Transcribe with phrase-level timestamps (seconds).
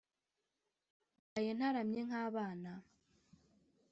[1.29, 2.71] ndaye ntaramye nk'abana